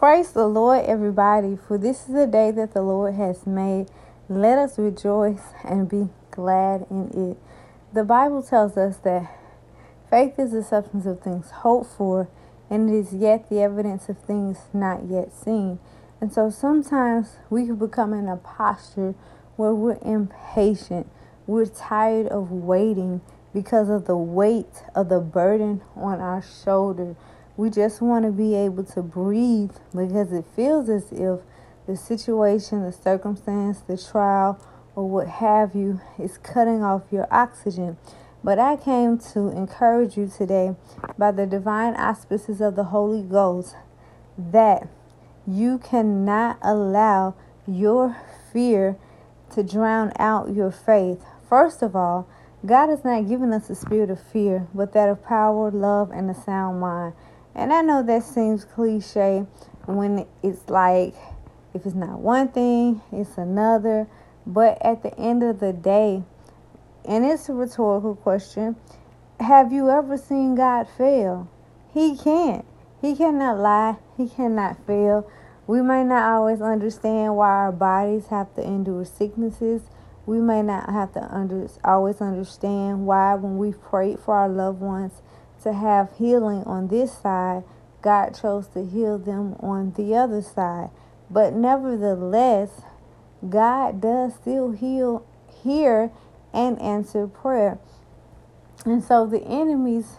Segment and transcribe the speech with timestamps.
[0.00, 3.88] Praise the Lord, everybody, for this is the day that the Lord has made.
[4.30, 7.36] Let us rejoice and be glad in it.
[7.92, 9.30] The Bible tells us that
[10.08, 12.30] faith is the substance of things hoped for,
[12.70, 15.78] and it is yet the evidence of things not yet seen.
[16.18, 19.14] And so sometimes we can become in a posture
[19.56, 21.10] where we're impatient,
[21.46, 23.20] we're tired of waiting
[23.52, 27.16] because of the weight of the burden on our shoulder
[27.60, 31.40] we just want to be able to breathe because it feels as if
[31.86, 34.58] the situation, the circumstance, the trial,
[34.96, 37.98] or what have you is cutting off your oxygen.
[38.42, 40.74] But I came to encourage you today
[41.18, 43.76] by the divine auspices of the Holy Ghost
[44.38, 44.88] that
[45.46, 47.34] you cannot allow
[47.66, 48.16] your
[48.50, 48.96] fear
[49.52, 51.22] to drown out your faith.
[51.46, 52.26] First of all,
[52.64, 56.30] God has not given us a spirit of fear, but that of power, love, and
[56.30, 57.12] a sound mind.
[57.54, 59.46] And I know that seems cliche
[59.86, 61.14] when it's like
[61.74, 64.06] if it's not one thing, it's another.
[64.46, 66.22] But at the end of the day,
[67.04, 68.76] and it's a rhetorical question,
[69.38, 71.48] have you ever seen God fail?
[71.92, 72.64] He can't.
[73.00, 73.96] He cannot lie.
[74.16, 75.30] He cannot fail.
[75.66, 79.82] We may not always understand why our bodies have to endure sicknesses.
[80.26, 84.80] We may not have to under, always understand why, when we've prayed for our loved
[84.80, 85.22] ones,
[85.62, 87.64] to have healing on this side,
[88.02, 90.90] God chose to heal them on the other side.
[91.30, 92.82] But nevertheless,
[93.48, 95.24] God does still heal,
[95.62, 96.10] hear,
[96.52, 97.78] and answer prayer.
[98.84, 100.16] And so the enemy's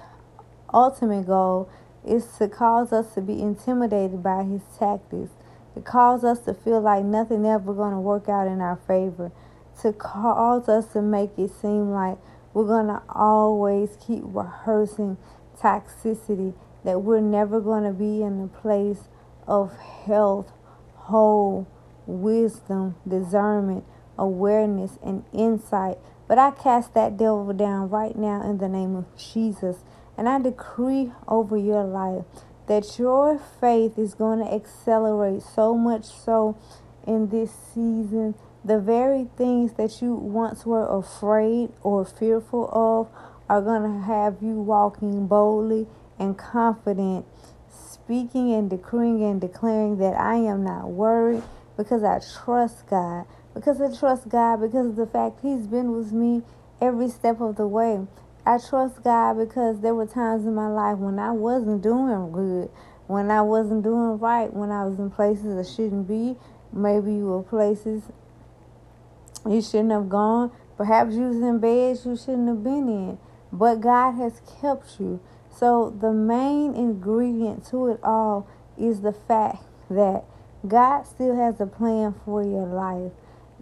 [0.73, 1.69] ultimate goal
[2.05, 5.31] is to cause us to be intimidated by his tactics,
[5.75, 9.31] to cause us to feel like nothing ever going to work out in our favor,
[9.81, 12.17] to cause us to make it seem like
[12.53, 15.17] we're going to always keep rehearsing
[15.57, 19.07] toxicity, that we're never going to be in a place
[19.47, 20.51] of health,
[20.95, 21.67] whole,
[22.05, 23.83] wisdom, discernment,
[24.17, 25.97] awareness, and insight.
[26.27, 29.77] But I cast that devil down right now in the name of Jesus.
[30.17, 32.25] And I decree over your life
[32.67, 36.57] that your faith is going to accelerate so much so
[37.05, 43.09] in this season the very things that you once were afraid or fearful of
[43.49, 45.87] are going to have you walking boldly
[46.19, 47.25] and confident,
[47.69, 51.43] speaking and decreeing and declaring that I am not worried
[51.75, 53.25] because I trust God.
[53.53, 56.43] Because I trust God because of the fact He's been with me
[56.79, 58.05] every step of the way.
[58.45, 62.69] I trust God because there were times in my life when I wasn't doing good,
[63.07, 66.37] when I wasn't doing right, when I was in places I shouldn't be.
[66.71, 68.03] Maybe you were places
[69.49, 70.51] you shouldn't have gone.
[70.77, 73.17] Perhaps you was in beds you shouldn't have been in.
[73.51, 75.19] But God has kept you.
[75.53, 78.47] So the main ingredient to it all
[78.77, 80.23] is the fact that
[80.67, 83.11] God still has a plan for your life.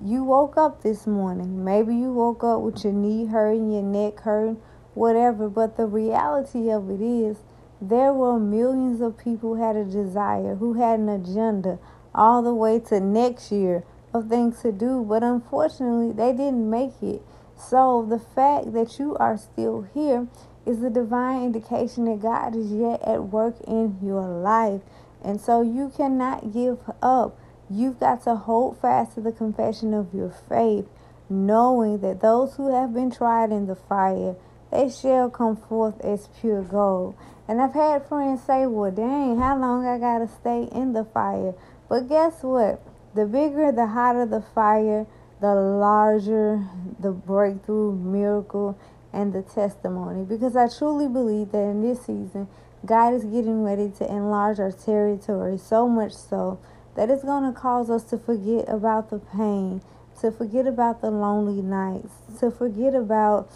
[0.03, 1.63] You woke up this morning.
[1.63, 4.62] Maybe you woke up with your knee hurting, your neck hurting,
[4.94, 5.50] whatever.
[5.50, 7.38] But the reality of it is,
[7.81, 11.79] there were millions of people who had a desire, who had an agenda,
[12.13, 13.84] all the way to next year
[14.14, 17.22] of things to do, but unfortunately, they didn't make it.
[17.56, 20.28] So, the fact that you are still here
[20.66, 24.81] is a divine indication that God is yet at work in your life.
[25.24, 27.38] And so, you cannot give up.
[27.69, 30.88] You've got to hold fast to the confession of your faith,
[31.30, 34.36] knowing that those who have been tried in the fire,
[34.72, 37.16] they shall come forth as pure gold.
[37.48, 41.03] And I've had friends say, Well, dang, how long I got to stay in the
[41.03, 41.53] fire?
[41.90, 42.81] But guess what?
[43.16, 45.06] The bigger, the hotter the fire,
[45.42, 46.66] the larger
[47.00, 48.78] the breakthrough, miracle,
[49.12, 50.24] and the testimony.
[50.24, 52.48] Because I truly believe that in this season,
[52.86, 56.59] God is getting ready to enlarge our territory so much so
[56.96, 59.81] that it's going to cause us to forget about the pain,
[60.22, 63.52] to forget about the lonely nights, to forget about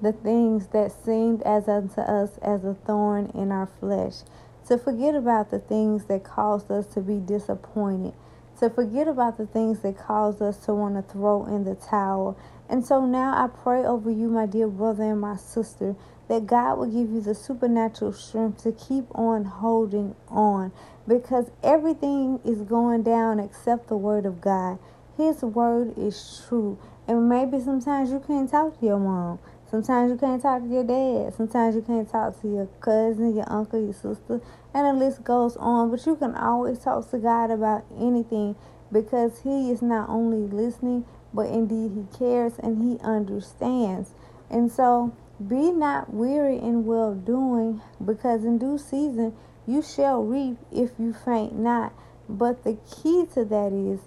[0.00, 4.22] the things that seemed as unto us as a thorn in our flesh,
[4.68, 8.12] to forget about the things that caused us to be disappointed,
[8.60, 12.38] to forget about the things that cause us to want to throw in the towel.
[12.68, 15.96] And so now I pray over you, my dear brother and my sister,
[16.28, 20.72] that God will give you the supernatural strength to keep on holding on
[21.06, 24.78] because everything is going down except the word of God.
[25.16, 26.78] His word is true.
[27.06, 29.38] And maybe sometimes you can't talk to your mom.
[29.74, 31.34] Sometimes you can't talk to your dad.
[31.34, 34.40] Sometimes you can't talk to your cousin, your uncle, your sister,
[34.72, 35.90] and the list goes on.
[35.90, 38.54] But you can always talk to God about anything
[38.92, 44.14] because He is not only listening, but indeed He cares and He understands.
[44.48, 45.12] And so
[45.44, 49.34] be not weary in well doing because in due season
[49.66, 51.92] you shall reap if you faint not.
[52.28, 53.98] But the key to that is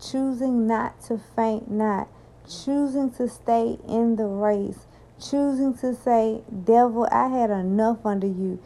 [0.00, 2.08] choosing not to faint not,
[2.48, 4.86] choosing to stay in the race,
[5.20, 8.58] choosing to say, Devil, I had enough under you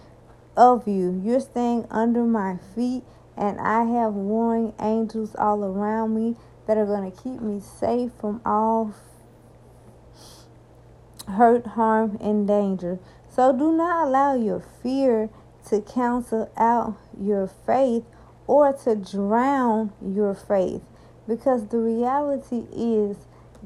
[0.56, 1.20] of you.
[1.24, 3.02] You're staying under my feet,
[3.36, 6.36] and I have warring angels all around me
[6.66, 8.94] that are going to keep me safe from all
[11.28, 12.98] hurt, harm, and danger.
[13.28, 15.30] So do not allow your fear
[15.68, 18.04] to cancel out your faith
[18.46, 20.82] or to drown your faith.
[21.26, 23.16] Because the reality is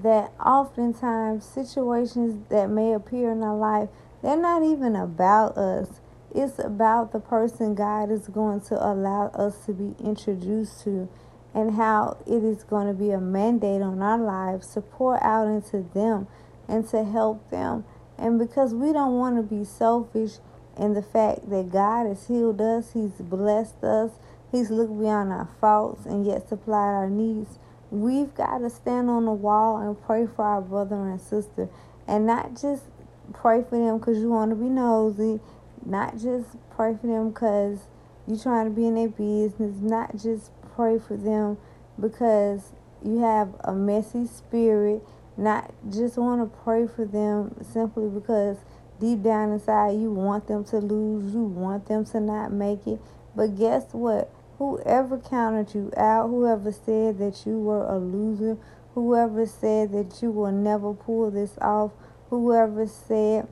[0.03, 3.89] that oftentimes situations that may appear in our life,
[4.23, 6.01] they're not even about us.
[6.35, 11.09] It's about the person God is going to allow us to be introduced to
[11.55, 15.49] and how it is going to be a mandate on our lives to pour out
[15.49, 16.27] into them
[16.69, 17.85] and to help them.
[18.19, 20.33] And because we don't want to be selfish
[20.77, 24.13] in the fact that God has healed us, He's blessed us,
[24.53, 27.59] He's looked beyond our faults and yet supplied our needs,
[27.91, 31.69] we've got to stand on the wall and pray for our brother and sister.
[32.07, 32.85] And not just
[33.33, 35.41] pray for them because you want to be nosy
[35.85, 37.79] not just pray for them because
[38.27, 39.77] you're trying to be in their business.
[39.81, 41.59] Not just pray for them
[42.01, 42.73] because
[43.05, 45.03] you have a messy spirit.
[45.37, 48.59] Not just want to pray for them simply because
[49.01, 51.33] deep down inside you want them to lose.
[51.33, 53.01] You want them to not make it.
[53.35, 54.33] But guess what?
[54.59, 58.59] Whoever counted you out, whoever said that you were a loser,
[58.95, 61.93] whoever said that you will never pull this off,
[62.31, 63.47] whoever said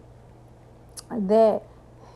[1.10, 1.62] that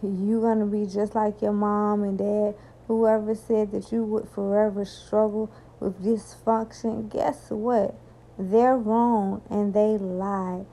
[0.03, 2.55] you're going to be just like your mom and dad.
[2.89, 5.49] Whoever said that you would forever struggle
[5.79, 7.95] with dysfunction, guess what?
[8.37, 10.65] They're wrong and they lie.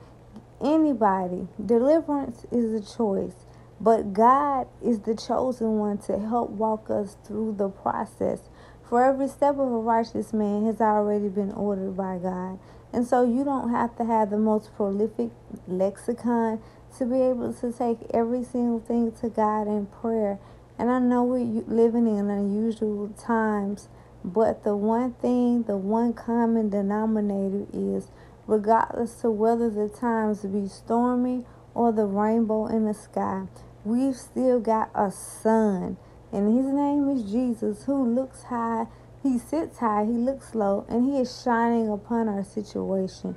[0.60, 3.46] Anybody, deliverance is a choice,
[3.80, 8.40] but God is the chosen one to help walk us through the process.
[8.88, 12.58] For every step of a righteous man has already been ordered by God.
[12.92, 15.30] And so you don't have to have the most prolific
[15.66, 16.60] lexicon
[16.96, 20.38] to be able to take every single thing to God in prayer.
[20.78, 23.88] And I know we're living in unusual times,
[24.24, 28.08] but the one thing, the one common denominator is
[28.46, 31.44] regardless to whether the times be stormy
[31.74, 33.44] or the rainbow in the sky,
[33.84, 35.96] we've still got a son.
[36.32, 38.86] And his name is Jesus, who looks high,
[39.22, 43.36] he sits high, he looks low, and he is shining upon our situation.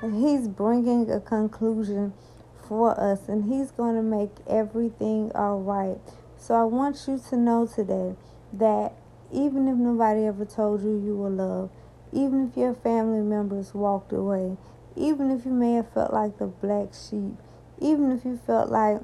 [0.00, 2.12] And he's bringing a conclusion
[2.72, 5.98] for us, and He's going to make everything all right.
[6.38, 8.16] So I want you to know today
[8.54, 8.94] that
[9.30, 11.70] even if nobody ever told you you were loved,
[12.12, 14.56] even if your family members walked away,
[14.96, 17.36] even if you may have felt like the black sheep,
[17.78, 19.00] even if you felt like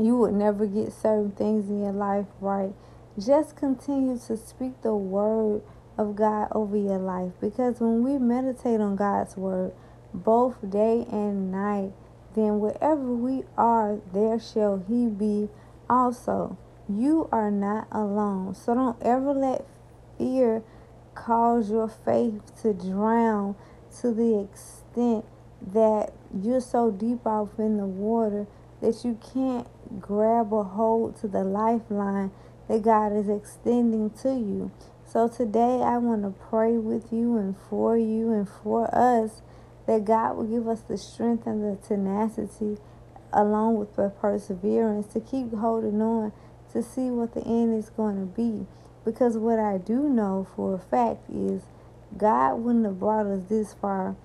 [0.00, 2.72] you would never get certain things in your life right,
[3.18, 5.62] just continue to speak the word
[5.96, 9.72] of God over your life because when we meditate on God's word
[10.12, 11.92] both day and night,
[12.34, 15.48] then wherever we are, there shall he be
[15.88, 16.58] also.
[16.88, 18.54] You are not alone.
[18.54, 19.64] So don't ever let
[20.18, 20.62] fear
[21.14, 23.54] cause your faith to drown
[24.00, 25.24] to the extent
[25.72, 26.12] that
[26.42, 28.46] you're so deep off in the water
[28.80, 29.66] that you can't
[30.00, 32.30] grab a hold to the lifeline
[32.68, 34.70] that God is extending to you.
[35.06, 39.42] So today I want to pray with you and for you and for us
[39.86, 42.78] that God will give us the strength and the tenacity
[43.32, 46.32] along with the perseverance to keep holding on
[46.72, 48.66] to see what the end is going to be.
[49.04, 51.62] Because what I do know for a fact is
[52.16, 54.16] God wouldn't have brought us this far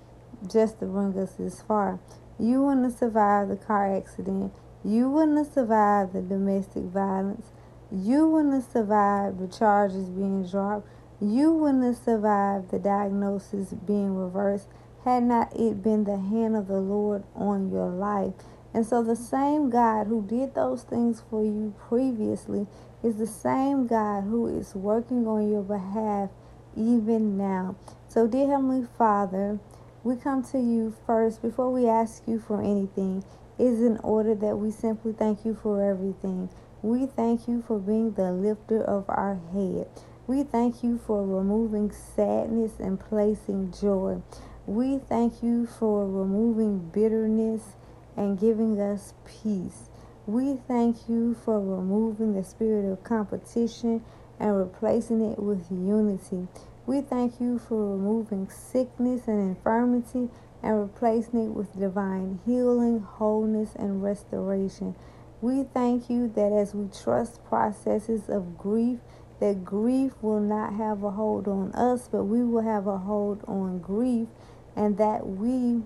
[0.47, 1.99] just to bring us this far.
[2.39, 4.53] You wouldn't have survived the car accident.
[4.83, 7.51] You wouldn't have survived the domestic violence.
[7.91, 10.87] You wouldn't have survived the charges being dropped.
[11.19, 14.69] You wouldn't have survived the diagnosis being reversed
[15.03, 18.33] had not it been the hand of the Lord on your life.
[18.73, 22.67] And so the same God who did those things for you previously
[23.03, 26.29] is the same God who is working on your behalf
[26.77, 27.75] even now.
[28.07, 29.59] So, dear Heavenly Father,
[30.03, 33.23] we come to you first before we ask you for anything.
[33.59, 36.49] Is in order that we simply thank you for everything.
[36.81, 39.89] We thank you for being the lifter of our head.
[40.27, 44.21] We thank you for removing sadness and placing joy.
[44.65, 47.75] We thank you for removing bitterness
[48.15, 49.89] and giving us peace.
[50.25, 54.03] We thank you for removing the spirit of competition
[54.39, 56.47] and replacing it with unity.
[56.85, 60.29] We thank you for removing sickness and infirmity
[60.61, 64.95] and replacing it with divine healing, wholeness, and restoration.
[65.41, 68.99] We thank you that as we trust processes of grief,
[69.39, 73.43] that grief will not have a hold on us, but we will have a hold
[73.47, 74.27] on grief,
[74.75, 75.81] and that we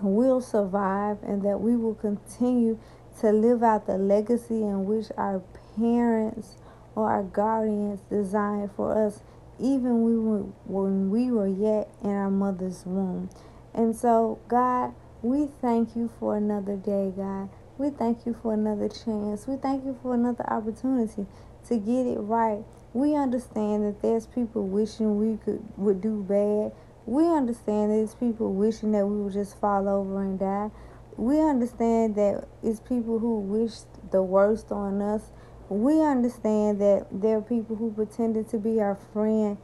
[0.00, 2.78] will survive and that we will continue
[3.20, 5.42] to live out the legacy in which our
[5.76, 6.56] parents
[6.94, 9.22] or our guardians designed for us,
[9.58, 13.30] even we were, when we were yet in our mother's womb.
[13.72, 17.48] And so, God, we thank you for another day, God.
[17.76, 19.46] We thank you for another chance.
[19.46, 21.26] We thank you for another opportunity
[21.68, 22.62] to get it right.
[22.92, 26.72] We understand that there's people wishing we could would do bad.
[27.06, 30.70] We understand there's people wishing that we would just fall over and die.
[31.16, 33.72] We understand that it's people who wish
[34.10, 35.22] the worst on us.
[35.74, 39.58] We understand that there are people who pretended to be our friend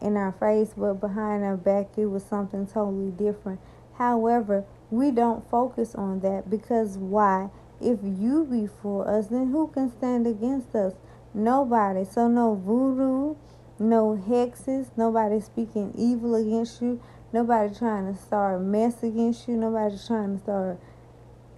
[0.00, 3.60] in our face, but behind our back it was something totally different.
[3.98, 7.50] However, we don't focus on that because why?
[7.80, 10.94] If you be for us, then who can stand against us?
[11.34, 12.04] Nobody.
[12.04, 13.34] So no voodoo,
[13.78, 19.56] no hexes, nobody speaking evil against you, nobody trying to start a mess against you,
[19.56, 20.78] nobody trying to start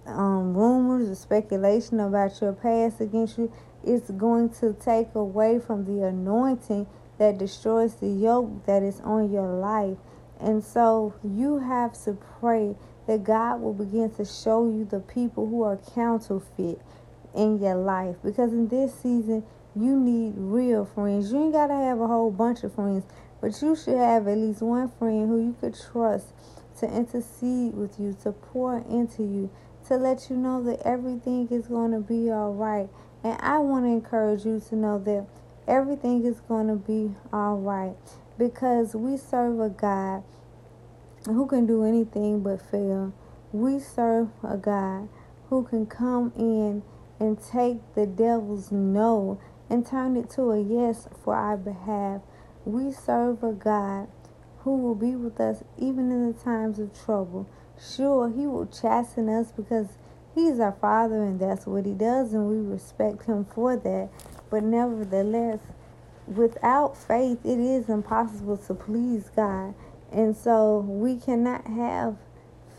[0.05, 3.51] um, rumors or speculation about your past against you.
[3.83, 9.31] It's going to take away from the anointing that destroys the yoke that is on
[9.31, 9.97] your life.
[10.39, 12.75] And so you have to pray
[13.07, 16.79] that God will begin to show you the people who are counterfeit
[17.35, 18.15] in your life.
[18.23, 19.43] Because in this season,
[19.75, 21.31] you need real friends.
[21.31, 23.03] You ain't got to have a whole bunch of friends,
[23.41, 26.27] but you should have at least one friend who you could trust
[26.79, 29.49] to intercede with you, to pour into you,
[29.87, 32.89] to let you know that everything is going to be all right.
[33.23, 35.25] And I want to encourage you to know that
[35.67, 37.95] everything is going to be all right
[38.37, 40.23] because we serve a God
[41.25, 43.13] who can do anything but fail.
[43.51, 45.09] We serve a God
[45.49, 46.83] who can come in
[47.19, 52.21] and take the devil's no and turn it to a yes for our behalf.
[52.63, 54.07] We serve a God
[54.59, 57.47] who will be with us even in the times of trouble.
[57.79, 59.87] Sure, He will chasten us because
[60.39, 64.09] He's our Father and that's what He does, and we respect Him for that.
[64.49, 65.59] But nevertheless,
[66.27, 69.73] without faith, it is impossible to please God.
[70.11, 72.15] And so we cannot have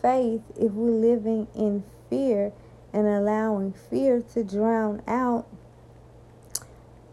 [0.00, 2.52] faith if we're living in fear
[2.95, 5.47] and allowing fear to drown out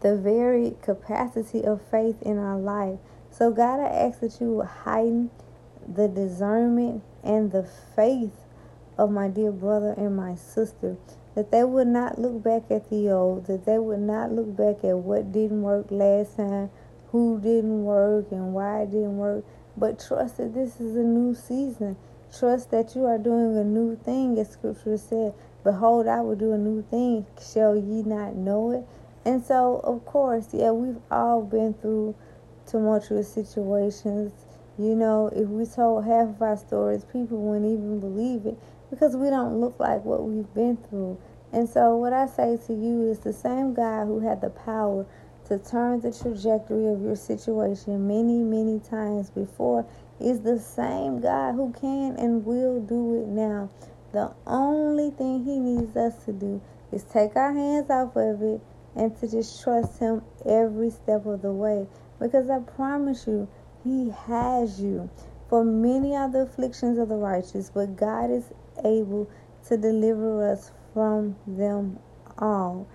[0.00, 2.98] the very capacity of faith in our life.
[3.30, 5.30] So, God, I ask that you would heighten
[5.86, 8.47] the discernment and the faith
[8.98, 10.96] of my dear brother and my sister.
[11.34, 14.84] That they would not look back at the old, that they would not look back
[14.84, 16.70] at what didn't work last time,
[17.12, 19.44] who didn't work, and why it didn't work,
[19.76, 21.96] but trust that this is a new season.
[22.36, 25.32] Trust that you are doing a new thing, as scripture said.
[25.62, 27.24] Behold, I will do a new thing.
[27.40, 28.84] Shall ye not know it?
[29.24, 32.16] And so, of course, yeah, we've all been through
[32.66, 34.32] tumultuous situations.
[34.76, 38.58] You know, if we told half of our stories, people wouldn't even believe it
[38.90, 41.18] because we don't look like what we've been through.
[41.52, 45.06] And so, what I say to you is the same God who had the power
[45.48, 49.86] to turn the trajectory of your situation many, many times before
[50.20, 53.70] is the same God who can and will do it now.
[54.12, 56.60] The only thing He needs us to do
[56.92, 58.60] is take our hands off of it
[58.94, 61.86] and to just trust Him every step of the way.
[62.18, 63.48] Because I promise you,
[63.84, 65.08] He has you.
[65.48, 68.52] For many are the afflictions of the righteous, but God is
[68.84, 69.30] able
[69.68, 71.98] to deliver us from them
[72.38, 72.86] all.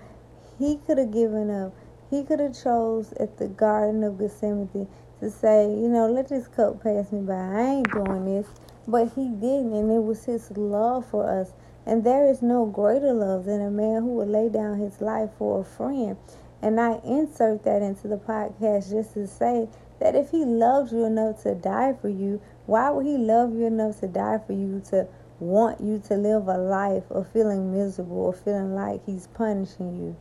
[0.59, 1.73] He could have given up.
[2.09, 4.87] He could have chose at the Garden of Gethsemane
[5.19, 7.33] to say, you know, let this cup pass me by.
[7.33, 8.47] I ain't doing this.
[8.87, 11.53] But he didn't, and it was his love for us.
[11.85, 15.29] And there is no greater love than a man who would lay down his life
[15.37, 16.17] for a friend.
[16.61, 19.67] And I insert that into the podcast just to say
[19.99, 23.65] that if he loves you enough to die for you, why would he love you
[23.65, 25.07] enough to die for you to
[25.39, 30.15] want you to live a life of feeling miserable or feeling like he's punishing you.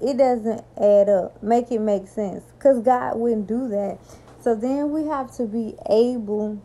[0.00, 1.42] It doesn't add up.
[1.42, 2.42] Make it make sense.
[2.56, 3.98] Because God wouldn't do that.
[4.40, 6.60] So then we have to be able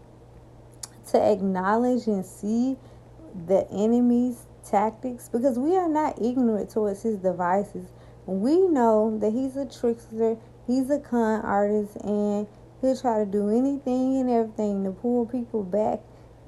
[1.12, 2.76] to acknowledge and see
[3.48, 7.88] the enemy's tactics because we are not ignorant towards his devices.
[8.26, 12.48] We know that he's a trickster, he's a con artist, and
[12.82, 16.00] he'll try to do anything and everything to pull people back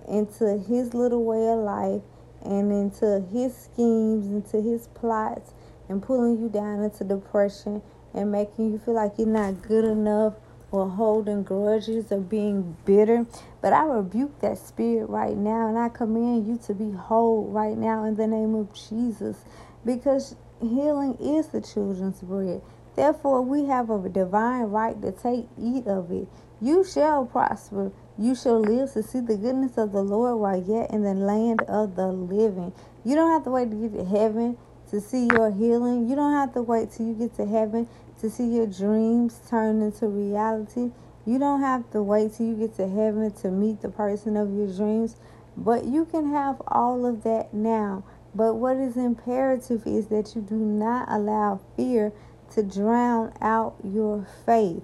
[0.09, 2.01] into his little way of life
[2.43, 5.53] and into his schemes, into his plots,
[5.89, 7.81] and pulling you down into depression
[8.13, 10.35] and making you feel like you're not good enough
[10.71, 13.25] or holding grudges or being bitter.
[13.61, 17.77] But I rebuke that spirit right now and I command you to be whole right
[17.77, 19.37] now in the name of Jesus.
[19.85, 22.61] because healing is the children's bread.
[22.95, 26.27] Therefore, we have a divine right to take eat of it.
[26.61, 27.91] You shall prosper.
[28.17, 31.61] You shall live to see the goodness of the Lord while yet in the land
[31.61, 32.73] of the living.
[33.05, 34.57] You don't have to wait to get to heaven
[34.89, 36.09] to see your healing.
[36.09, 37.87] You don't have to wait till you get to heaven
[38.19, 40.91] to see your dreams turn into reality.
[41.25, 44.53] You don't have to wait till you get to heaven to meet the person of
[44.53, 45.15] your dreams.
[45.55, 48.03] But you can have all of that now.
[48.35, 52.11] But what is imperative is that you do not allow fear
[52.51, 54.83] to drown out your faith.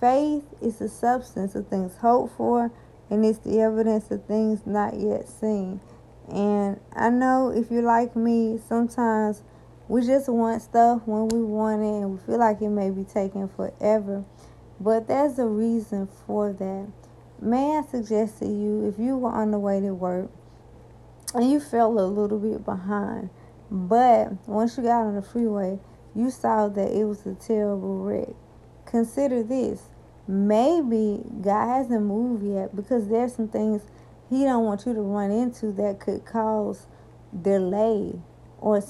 [0.00, 2.72] Faith is the substance of things hoped for,
[3.10, 5.78] and it's the evidence of things not yet seen.
[6.32, 9.42] And I know if you're like me, sometimes
[9.88, 13.04] we just want stuff when we want it, and we feel like it may be
[13.04, 14.24] taking forever.
[14.80, 16.88] But there's a reason for that.
[17.38, 20.30] May I suggest to you if you were on the way to work
[21.34, 23.28] and you felt a little bit behind,
[23.70, 25.78] but once you got on the freeway,
[26.14, 28.34] you saw that it was a terrible wreck
[28.90, 29.88] consider this.
[30.26, 33.82] Maybe God hasn't moved yet because there's some things
[34.28, 36.86] He don't want you to run into that could cause
[37.42, 38.20] delay
[38.60, 38.82] or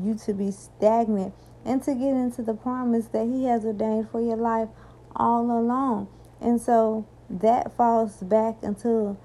[0.00, 1.34] you to be stagnant
[1.64, 4.68] and to get into the promise that He has ordained for your life
[5.14, 6.08] all along.
[6.40, 9.16] And so that falls back into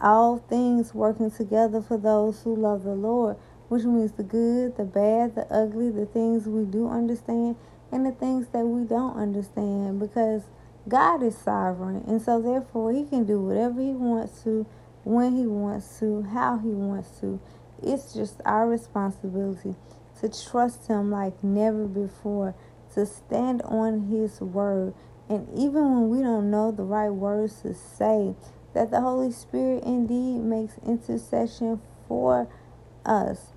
[0.00, 3.36] all things working together for those who love the Lord,
[3.68, 7.56] which means the good, the bad, the ugly, the things we do understand,
[7.92, 10.42] and the things that we don't understand because
[10.88, 12.04] God is sovereign.
[12.06, 14.66] And so, therefore, He can do whatever He wants to,
[15.04, 17.40] when He wants to, how He wants to.
[17.82, 19.74] It's just our responsibility
[20.20, 22.54] to trust Him like never before,
[22.94, 24.94] to stand on His word.
[25.28, 28.34] And even when we don't know the right words to say,
[28.74, 32.48] that the Holy Spirit indeed makes intercession for
[33.06, 33.52] us.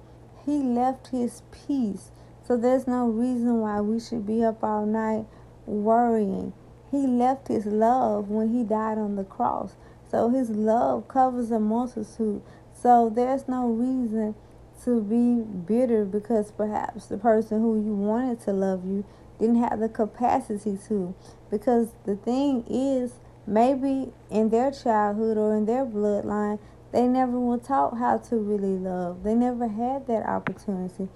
[0.46, 2.12] He left His peace
[2.48, 5.26] so there's no reason why we should be up all night
[5.66, 6.54] worrying.
[6.92, 9.76] He left his love when he died on the cross.
[10.10, 12.42] So his love covers a multitude.
[12.74, 14.36] So there's no reason
[14.84, 19.04] to be bitter because perhaps the person who you wanted to love you
[19.40, 21.14] didn't have the capacity to.
[21.50, 23.14] Because the thing is,
[23.46, 26.60] maybe in their childhood or in their bloodline,
[26.92, 29.24] they never were taught how to really love.
[29.24, 31.10] They never had that opportunity.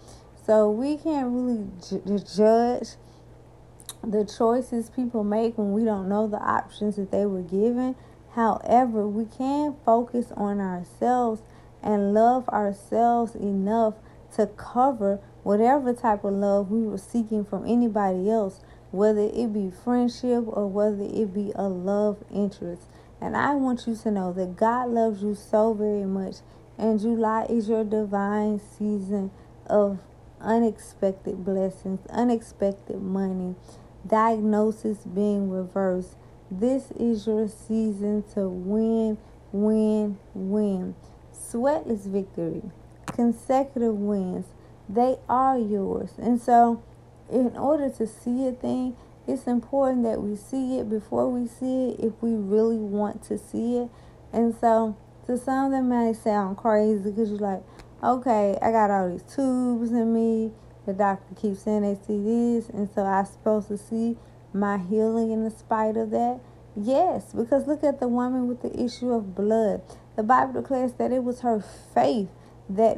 [0.46, 2.90] So we can't really j- judge
[4.04, 7.96] the choices people make when we don't know the options that they were given.
[8.34, 11.42] However, we can focus on ourselves
[11.84, 13.96] and love ourselves enough
[14.36, 18.62] to cover whatever type of love we were seeking from anybody else,
[18.92, 22.84] whether it be friendship or whether it be a love interest.
[23.20, 26.38] And I want you to know that God loves you so very much,
[26.78, 29.32] and July is your divine season
[29.68, 30.00] of
[30.40, 33.56] unexpected blessings, unexpected money,
[34.06, 36.16] diagnosis being reversed.
[36.50, 39.18] This is your season to win,
[39.52, 40.96] win, win.
[41.34, 42.62] Sweatless victory,
[43.08, 44.46] consecutive wins,
[44.88, 46.12] they are yours.
[46.18, 46.84] And so,
[47.30, 48.96] in order to see a thing,
[49.28, 53.38] it's important that we see it before we see it if we really want to
[53.38, 53.90] see it.
[54.34, 57.64] And so, to some that may sound crazy because you're like,
[58.04, 60.52] okay, I got all these tubes in me.
[60.86, 64.18] The doctor keeps saying they see this, and so I'm supposed to see
[64.54, 66.40] my healing in the spite of that.
[66.76, 69.82] Yes, because look at the woman with the issue of blood.
[70.16, 72.30] The Bible declares that it was her faith
[72.70, 72.98] that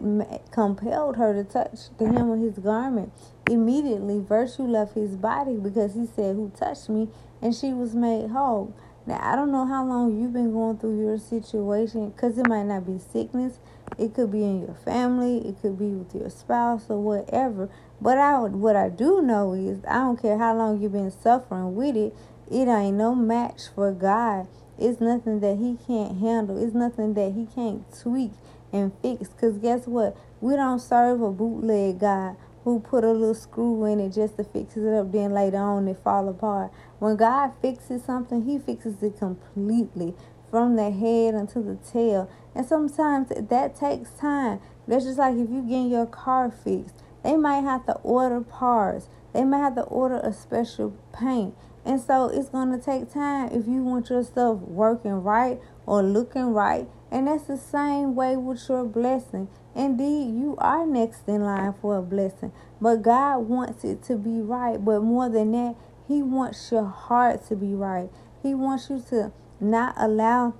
[0.52, 3.12] compelled her to touch the hem of his garment.
[3.50, 7.10] Immediately, virtue left his body because he said, Who touched me?
[7.42, 8.74] And she was made whole.
[9.06, 12.64] Now, I don't know how long you've been going through your situation because it might
[12.64, 13.60] not be sickness,
[13.98, 17.70] it could be in your family, it could be with your spouse or whatever.
[18.00, 21.76] But I what I do know is I don't care how long you've been suffering
[21.76, 22.16] with it,
[22.50, 24.48] it ain't no match for God.
[24.80, 26.58] It's nothing that he can't handle.
[26.58, 28.32] It's nothing that he can't tweak
[28.72, 29.30] and fix.
[29.40, 30.18] Cause guess what?
[30.42, 34.44] We don't serve a bootleg God who put a little screw in it just to
[34.44, 36.72] fix it up, then later on it fall apart.
[37.00, 40.14] When God fixes something, he fixes it completely
[40.50, 42.30] from the head unto the tail.
[42.56, 44.60] And sometimes that takes time.
[44.88, 46.96] That's just like if you get your car fixed.
[47.24, 49.10] They might have to order parts.
[49.34, 51.56] They might have to order a special paint.
[51.86, 56.02] And so it's going to take time if you want your stuff working right or
[56.02, 56.88] looking right.
[57.14, 59.48] And that's the same way with your blessing.
[59.76, 62.52] Indeed, you are next in line for a blessing.
[62.82, 64.84] But God wants it to be right.
[64.84, 65.76] But more than that,
[66.08, 68.10] He wants your heart to be right.
[68.42, 70.56] He wants you to not allow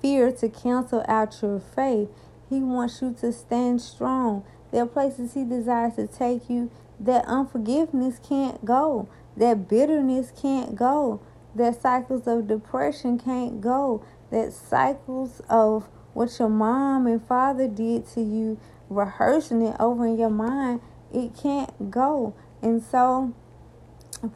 [0.00, 2.08] fear to cancel out your faith.
[2.48, 4.44] He wants you to stand strong.
[4.70, 10.76] There are places He desires to take you that unforgiveness can't go, that bitterness can't
[10.76, 11.20] go,
[11.56, 18.06] that cycles of depression can't go, that cycles of what your mom and father did
[18.14, 20.80] to you, rehearsing it over in your mind,
[21.12, 22.34] it can't go.
[22.62, 23.34] And so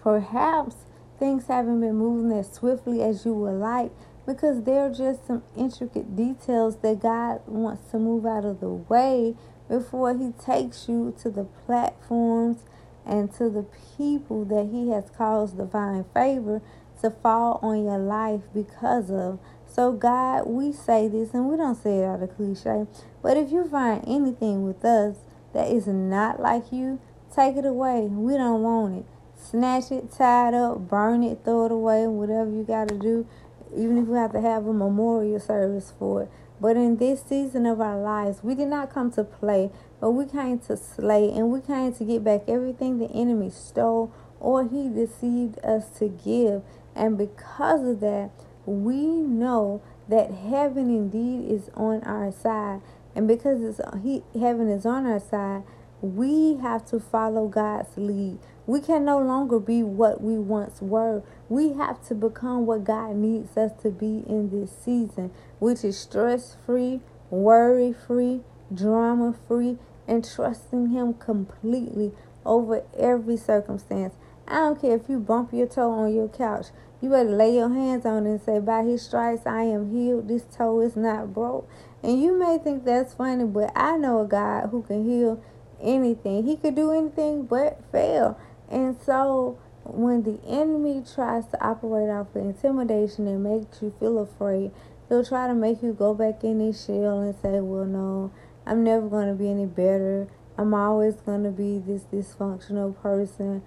[0.02, 0.76] perhaps
[1.18, 3.92] things haven't been moving as swiftly as you would like
[4.26, 8.68] because there are just some intricate details that God wants to move out of the
[8.68, 9.34] way
[9.68, 12.64] before He takes you to the platforms
[13.06, 16.62] and to the people that He has caused divine favor
[17.02, 19.38] to fall on your life because of.
[19.74, 22.86] So, God, we say this and we don't say it out of cliche,
[23.22, 25.16] but if you find anything with us
[25.52, 27.00] that is not like you,
[27.34, 28.02] take it away.
[28.02, 29.06] We don't want it.
[29.36, 33.26] Snatch it, tie it up, burn it, throw it away, whatever you got to do
[33.76, 36.30] even if we have to have a memorial service for it.
[36.60, 40.26] But in this season of our lives, we did not come to play, but we
[40.26, 44.88] came to slay and we came to get back everything the enemy stole or he
[44.88, 46.62] deceived us to give.
[46.94, 48.30] And because of that,
[48.66, 52.80] we know that heaven indeed is on our side.
[53.14, 55.62] And because it's he, heaven is on our side,
[56.00, 58.38] we have to follow God's lead.
[58.66, 61.22] We can no longer be what we once were.
[61.48, 65.98] We have to become what God needs us to be in this season, which is
[65.98, 67.00] stress free,
[67.30, 68.40] worry free,
[68.72, 72.12] drama free, and trusting Him completely
[72.44, 74.14] over every circumstance.
[74.46, 76.66] I don't care if you bump your toe on your couch.
[77.00, 80.28] You better lay your hands on it and say, By his stripes I am healed.
[80.28, 81.68] This toe is not broke.
[82.02, 85.42] And you may think that's funny, but I know a God who can heal
[85.80, 86.46] anything.
[86.46, 88.38] He could do anything but fail.
[88.70, 94.18] And so when the enemy tries to operate off of intimidation and makes you feel
[94.18, 94.70] afraid,
[95.08, 98.32] he'll try to make you go back in his shell and say, Well, no,
[98.66, 100.28] I'm never going to be any better.
[100.56, 103.62] I'm always going to be this dysfunctional person.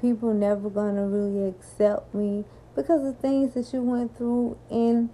[0.00, 5.10] People never to really accept me because of things that you went through in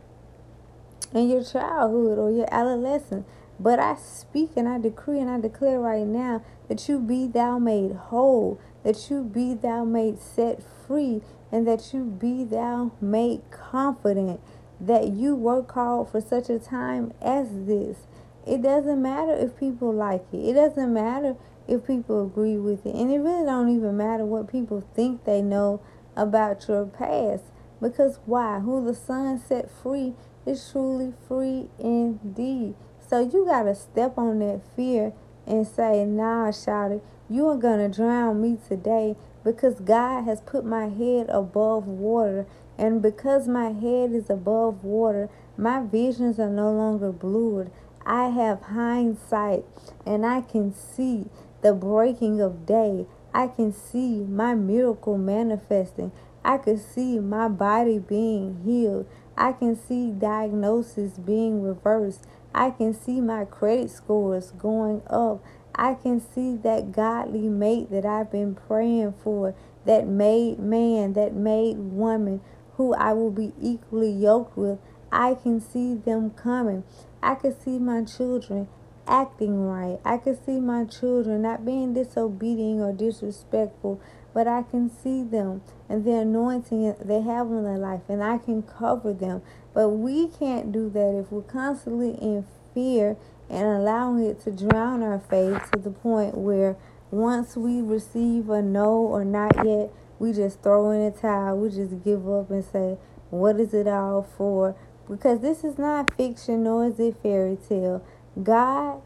[1.14, 3.24] in your childhood or your adolescence.
[3.58, 7.58] But I speak and I decree and I declare right now that you be thou
[7.58, 13.42] made whole, that you be thou made set free, and that you be thou made
[13.50, 14.40] confident
[14.80, 18.06] that you were called for such a time as this.
[18.46, 20.38] It doesn't matter if people like it.
[20.38, 22.94] It doesn't matter if people agree with it.
[22.94, 25.80] And it really don't even matter what people think they know
[26.16, 27.44] about your past.
[27.80, 28.60] Because why?
[28.60, 30.14] Who the son set free
[30.46, 32.74] is truly free indeed.
[33.06, 35.12] So you gotta step on that fear
[35.46, 37.04] and say, Nah, shout it.
[37.28, 42.46] You are to drown me today because God has put my head above water.
[42.76, 47.70] And because my head is above water, my visions are no longer blurred.
[48.04, 49.64] I have hindsight
[50.04, 51.26] and I can see
[51.64, 53.06] the breaking of day.
[53.32, 56.12] I can see my miracle manifesting.
[56.44, 59.08] I can see my body being healed.
[59.36, 62.26] I can see diagnosis being reversed.
[62.54, 65.42] I can see my credit scores going up.
[65.74, 69.54] I can see that godly mate that I've been praying for,
[69.86, 72.42] that made man, that made woman
[72.76, 74.78] who I will be equally yoked with.
[75.10, 76.84] I can see them coming.
[77.22, 78.68] I can see my children
[79.06, 79.98] acting right.
[80.04, 84.00] I can see my children not being disobedient or disrespectful,
[84.32, 88.38] but I can see them and the anointing they have on their life, and I
[88.38, 89.42] can cover them.
[89.72, 93.16] But we can't do that if we're constantly in fear
[93.48, 96.76] and allowing it to drown our faith to the point where
[97.10, 101.58] once we receive a no or not yet, we just throw in a towel.
[101.58, 102.96] We just give up and say,
[103.30, 104.74] What is it all for?
[105.08, 108.04] Because this is not fiction nor is it fairy tale.
[108.42, 109.00] God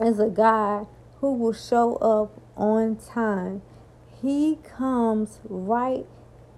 [0.00, 0.86] is a God
[1.20, 3.62] who will show up on time.
[4.20, 6.06] He comes right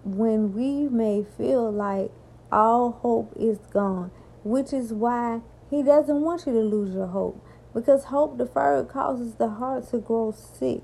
[0.04, 2.10] when we may feel like
[2.50, 4.10] all hope is gone,
[4.44, 9.34] which is why he doesn't want you to lose your hope because hope deferred causes
[9.34, 10.82] the heart to grow sick.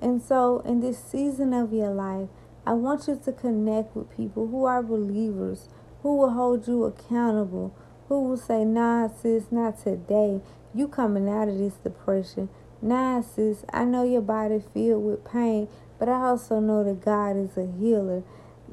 [0.00, 2.28] And so, in this season of your life,
[2.66, 5.68] I want you to connect with people who are believers,
[6.02, 7.74] who will hold you accountable,
[8.12, 10.40] who will say, Nah, sis, not today.
[10.74, 12.48] You coming out of this depression.
[12.80, 17.36] Nah, sis, I know your body filled with pain, but I also know that God
[17.36, 18.22] is a healer.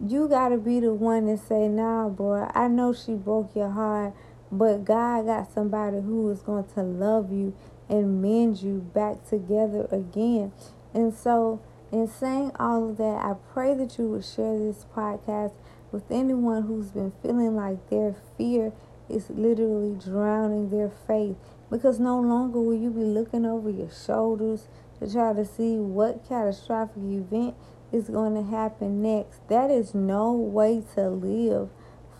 [0.05, 3.69] You got to be the one to say, Nah, boy, I know she broke your
[3.69, 4.13] heart
[4.51, 7.55] but God got somebody who is going to love you
[7.87, 10.51] and mend you back together again.
[10.93, 15.53] And so, in saying all of that, I pray that you would share this podcast
[15.91, 18.73] with anyone who's been feeling like their fear
[19.09, 21.35] is literally drowning their faith.
[21.69, 24.67] because no longer will you be looking over your shoulders
[24.99, 27.55] to try to see what catastrophic event
[27.91, 29.47] is going to happen next.
[29.49, 31.69] That is no way to live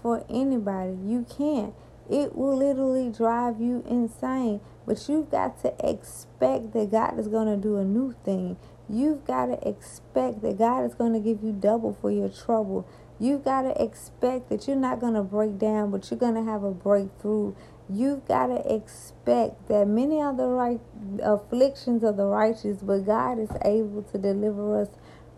[0.02, 0.98] for anybody.
[1.04, 1.74] You can't.
[2.10, 4.62] It will literally drive you insane.
[4.86, 8.58] But you've got to expect that God is going to do a new thing.
[8.88, 12.88] You've got to expect that God is going to give you double for your trouble.
[13.20, 16.50] You've got to expect that you're not going to break down, but you're going to
[16.50, 17.54] have a breakthrough.
[17.90, 20.80] You've got to expect that many are the right
[21.22, 24.90] afflictions of the righteous, but God is able to deliver us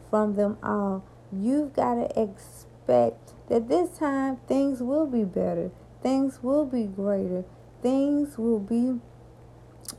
[0.10, 1.04] from them all.
[1.32, 5.72] You've got to expect that this time things will be better,
[6.04, 7.46] things will be greater,
[7.82, 9.00] things will be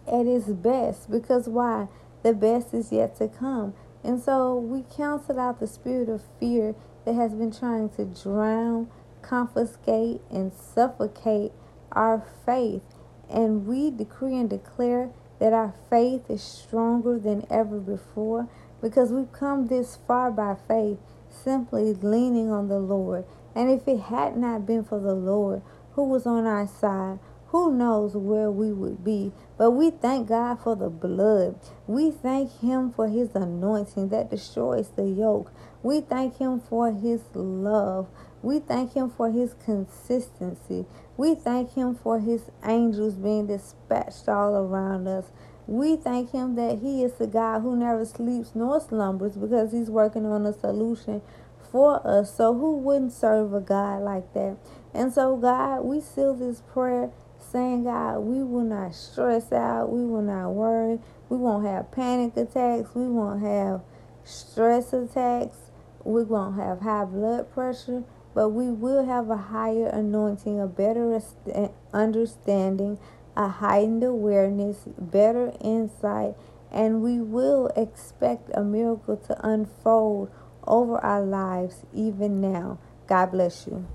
[0.06, 1.10] at its best.
[1.10, 1.88] Because why?
[2.22, 3.74] The best is yet to come.
[4.04, 8.88] And so we cancel out the spirit of fear that has been trying to drown,
[9.22, 11.52] confiscate, and suffocate
[11.92, 12.82] our faith.
[13.30, 18.48] And we decree and declare that our faith is stronger than ever before
[18.80, 23.24] because we've come this far by faith, simply leaning on the Lord.
[23.54, 25.62] And if it had not been for the Lord
[25.92, 27.18] who was on our side,
[27.52, 29.30] who knows where we would be.
[29.58, 31.60] But we thank God for the blood.
[31.86, 35.52] We thank Him for His anointing that destroys the yoke.
[35.82, 38.08] We thank Him for His love.
[38.40, 40.86] We thank Him for His consistency.
[41.18, 45.26] We thank Him for His angels being dispatched all around us.
[45.66, 49.90] We thank Him that He is the God who never sleeps nor slumbers because He's
[49.90, 51.20] working on a solution
[51.70, 52.34] for us.
[52.34, 54.56] So, who wouldn't serve a God like that?
[54.94, 57.10] And so, God, we seal this prayer
[57.52, 59.92] saying, God, we will not stress out.
[59.92, 60.98] We will not worry.
[61.28, 62.94] We won't have panic attacks.
[62.94, 63.82] We won't have
[64.24, 65.58] stress attacks.
[66.04, 68.04] We won't have high blood pressure.
[68.34, 71.20] But we will have a higher anointing, a better
[71.92, 72.98] understanding,
[73.36, 76.34] a heightened awareness, better insight,
[76.70, 80.30] and we will expect a miracle to unfold
[80.66, 82.78] over our lives even now.
[83.06, 83.86] God bless you.